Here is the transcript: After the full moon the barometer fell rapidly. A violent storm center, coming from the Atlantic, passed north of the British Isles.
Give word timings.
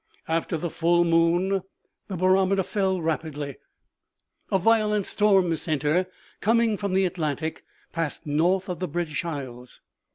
After 0.27 0.57
the 0.57 0.71
full 0.71 1.03
moon 1.03 1.61
the 2.07 2.17
barometer 2.17 2.63
fell 2.63 2.99
rapidly. 3.03 3.57
A 4.51 4.57
violent 4.57 5.05
storm 5.05 5.55
center, 5.55 6.07
coming 6.39 6.75
from 6.75 6.95
the 6.95 7.05
Atlantic, 7.05 7.63
passed 7.91 8.25
north 8.25 8.67
of 8.67 8.79
the 8.79 8.87
British 8.87 9.23
Isles. 9.23 9.79